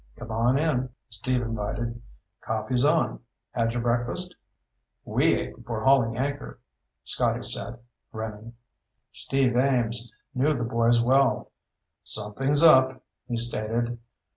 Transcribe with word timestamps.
"Come 0.17 0.31
on 0.31 0.57
in," 0.57 0.89
Steve 1.09 1.43
invited. 1.43 2.01
"Coffee's 2.43 2.83
on. 2.83 3.19
Had 3.51 3.73
your 3.73 3.83
breakfast?" 3.83 4.35
"We 5.05 5.35
ate 5.35 5.55
before 5.55 5.83
hauling 5.83 6.17
anchor," 6.17 6.59
Scotty 7.03 7.43
said, 7.43 7.77
grinning. 8.11 8.53
Steve 9.11 9.55
Ames 9.55 10.11
knew 10.33 10.57
the 10.57 10.63
boys 10.63 10.99
well. 10.99 11.51
"Something's 12.03 12.63
up," 12.63 13.03
he 13.27 13.37
stated. 13.37 13.99